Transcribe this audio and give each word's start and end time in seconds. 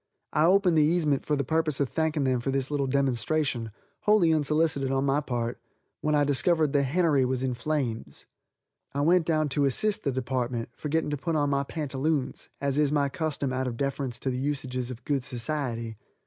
I 0.33 0.45
opened 0.45 0.79
the 0.79 0.87
casement 0.89 1.23
for 1.27 1.35
the 1.35 1.43
purpose 1.43 1.79
of 1.79 1.87
thanking 1.87 2.23
them 2.23 2.39
for 2.39 2.49
this 2.49 2.71
little 2.71 2.87
demonstration, 2.87 3.69
wholly 3.99 4.33
unsolicited 4.33 4.89
on 4.89 5.05
my 5.05 5.19
part, 5.21 5.61
when 5.99 6.15
I 6.15 6.23
discovered 6.23 6.73
the 6.73 6.81
hennery 6.81 7.23
was 7.23 7.43
in 7.43 7.53
flames. 7.53 8.25
I 8.95 9.01
went 9.01 9.27
down 9.27 9.47
to 9.49 9.65
assist 9.65 10.03
the 10.03 10.11
department, 10.11 10.69
forgetting 10.73 11.11
to 11.11 11.17
put 11.17 11.35
on 11.35 11.51
my 11.51 11.61
pantaloons 11.61 12.49
as 12.59 12.79
is 12.79 12.91
my 12.91 13.09
custom 13.09 13.53
out 13.53 13.67
of 13.67 13.77
deference 13.77 14.17
to 14.21 14.31
the 14.31 14.39
usages 14.39 14.89
of 14.89 15.05
good 15.05 15.23
society. 15.23 15.97